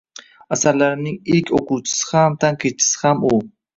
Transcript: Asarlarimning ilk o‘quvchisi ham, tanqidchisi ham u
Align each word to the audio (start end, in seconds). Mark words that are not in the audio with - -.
Asarlarimning 0.55 1.19
ilk 1.35 1.51
o‘quvchisi 1.59 2.09
ham, 2.15 2.39
tanqidchisi 2.45 3.03
ham 3.05 3.23
u 3.35 3.37